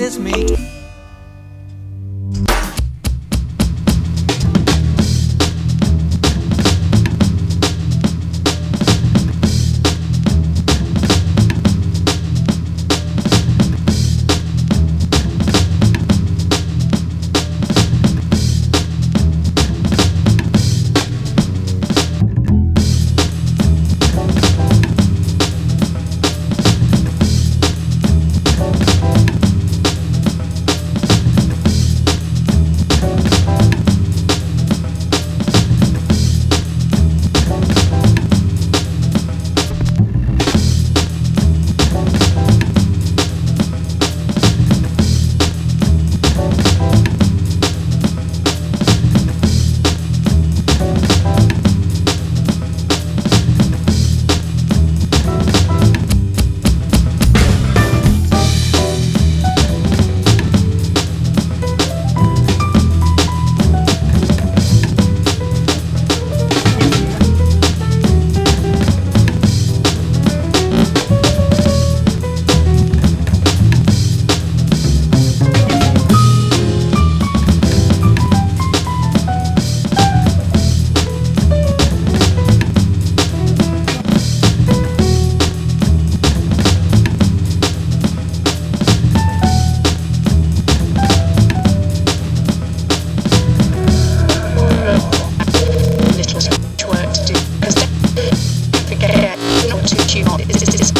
It's 0.00 0.18
me. 0.18 0.77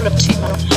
full 0.00 0.06
of 0.06 0.14
chemo. 0.14 0.69